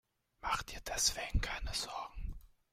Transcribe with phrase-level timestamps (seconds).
[0.41, 2.33] Mach dir deswegen keine Sorgen.